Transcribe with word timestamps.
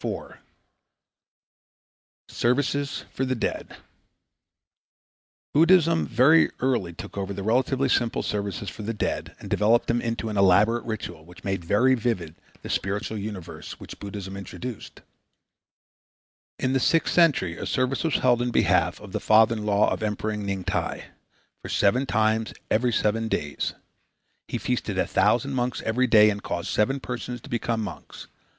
Services 2.27 3.05
for 3.13 3.23
the 3.23 3.35
Dead_ 3.35 3.67
Buddhism 5.53 6.07
very 6.07 6.49
early 6.59 6.91
took 6.91 7.19
over 7.19 7.33
the 7.35 7.43
relatively 7.43 7.87
simple 7.87 8.23
services 8.23 8.67
for 8.67 8.81
the 8.81 8.95
dead 8.95 9.35
and 9.39 9.47
developed 9.47 9.85
them 9.85 10.01
into 10.01 10.29
an 10.29 10.37
elaborate 10.37 10.85
ritual 10.85 11.23
which 11.23 11.43
made 11.43 11.63
very 11.63 11.93
vivid 11.93 12.33
the 12.63 12.69
spiritual 12.71 13.15
universe 13.15 13.79
which 13.79 13.99
Buddhism 13.99 14.35
introduced. 14.35 15.01
In 16.57 16.73
the 16.73 16.79
sixth 16.79 17.13
century 17.13 17.55
a 17.55 17.67
service 17.67 18.03
was 18.03 18.15
held 18.15 18.41
in 18.41 18.49
behalf 18.49 18.99
of 18.99 19.11
the 19.11 19.19
father 19.19 19.55
in 19.55 19.67
law 19.67 19.91
of 19.93 20.01
Emperor 20.01 20.35
Ning 20.35 20.63
Ti 20.63 21.03
(516 21.61 21.61
528 21.61 21.61
A. 21.61 21.61
D.) 21.61 21.61
for 21.61 21.69
seven 21.69 22.05
times 22.07 22.53
every 22.71 22.91
seven 22.91 23.27
days. 23.27 23.75
He 24.47 24.57
feasted 24.57 24.97
a 24.97 25.05
thousand 25.05 25.53
monks 25.53 25.83
every 25.83 26.07
day, 26.07 26.31
and 26.31 26.41
caused 26.41 26.69
seven 26.69 26.99
persons 26.99 27.39
to 27.41 27.49
become 27.51 27.83
monks. 27.83 28.25